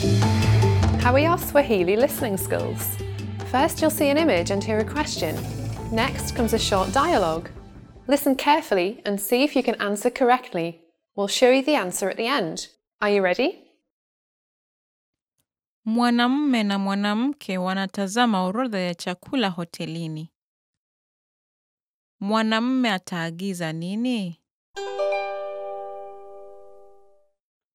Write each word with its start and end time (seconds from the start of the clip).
How 0.00 1.12
are 1.12 1.18
your 1.18 1.36
Swahili 1.38 1.94
listening 1.96 2.38
skills? 2.38 2.96
First, 3.50 3.80
you'll 3.82 3.90
see 3.90 4.08
an 4.08 4.16
image 4.16 4.50
and 4.50 4.64
hear 4.64 4.78
a 4.78 4.84
question. 4.84 5.36
Next 5.92 6.34
comes 6.34 6.54
a 6.54 6.58
short 6.58 6.90
dialogue. 6.92 7.50
Listen 8.08 8.34
carefully 8.34 9.02
and 9.04 9.20
see 9.20 9.42
if 9.44 9.54
you 9.54 9.62
can 9.62 9.74
answer 9.74 10.08
correctly. 10.10 10.80
We'll 11.16 11.28
show 11.28 11.50
you 11.50 11.62
the 11.62 11.74
answer 11.74 12.08
at 12.08 12.16
the 12.16 12.26
end. 12.26 12.68
Are 13.02 13.10
you 13.10 13.20
ready? 13.22 13.58
Mwanamume 15.84 16.62
na 16.62 16.78
mwanamke 16.78 17.58
wanatazama 17.58 18.44
orodha 18.44 18.78
ya 18.78 18.94
chakula 18.94 19.48
hotelini. 19.48 20.30
Mwanamume 22.20 22.90
ataagiza 22.90 23.72
nini? 23.72 24.40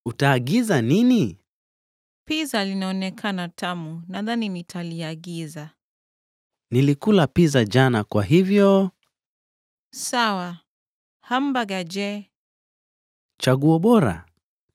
Utaagiza 0.06 0.82
nini? 0.82 1.40
Pizza 2.26 2.66
linaonekana 2.66 3.50
tamu, 3.50 4.04
nadhani 4.08 4.50
nitaliagiza. 4.50 5.70
Nilikula 6.72 7.28
pizza 7.28 7.66
jana 7.66 8.04
kwa 8.04 8.24
hivyo 8.24 8.92
Sawa. 9.94 10.58
Hamburger 11.22 11.84
je? 11.88 12.32
chaguo 13.38 13.80
bora. 13.80 14.26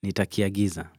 Nitakiagiza. 0.03 0.91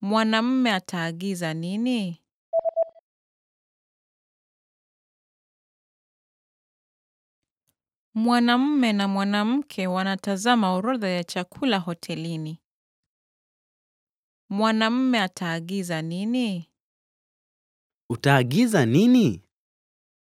Mwanamume 0.00 0.72
ataagiza 0.72 1.54
nini? 1.54 2.21
Mwanamume 8.14 8.92
na 8.92 9.08
mwanamke 9.08 9.86
wanatazama 9.86 10.72
orodha 10.74 11.08
ya 11.08 11.24
chakula 11.24 11.78
hotelini. 11.78 12.58
Mwanamume 14.50 15.20
ataagiza 15.20 16.02
nini? 16.02 16.68
Utaagiza 18.10 18.86
nini? 18.86 19.42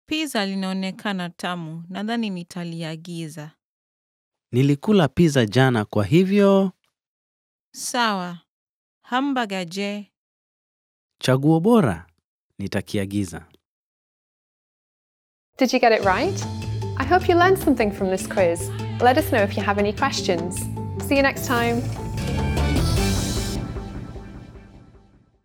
Pizza 0.06 0.46
linaonekana 0.46 1.30
tamu, 1.30 1.86
nadhani 1.90 2.30
nitaliagiza. 2.30 3.52
Nilikula 4.52 5.08
pizza 5.08 5.46
jana 5.46 5.86
kwa 5.86 6.06
hivyo 6.06 6.72
Sawa. 7.76 8.40
Hamburger 9.02 9.66
je? 9.66 10.12
chaguo 11.22 11.60
bora. 11.60 12.08
Nitakiagiza. 12.58 13.48
Did 15.58 15.74
you 15.74 15.80
get 15.80 15.92
it 16.00 16.06
right? 16.06 16.59
I 17.00 17.06
hope 17.06 17.30
you 17.30 17.36
learned 17.36 17.58
something 17.58 17.92
from 17.92 18.10
this 18.10 18.28
quiz. 18.28 18.70
Let 19.00 19.18
us 19.18 19.32
know 19.32 19.42
if 19.42 19.56
you 19.56 19.64
have 19.64 19.78
any 19.78 19.94
questions. 19.94 20.68
See 21.08 21.16
you 21.16 21.24
next 21.24 21.48
time. 21.48 21.82